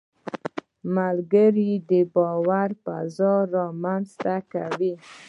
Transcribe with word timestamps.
ملګری 0.95 1.71
د 1.89 1.91
باور 2.13 2.69
فضا 2.83 3.33
رامنځته 3.55 4.35
کوي 4.51 4.93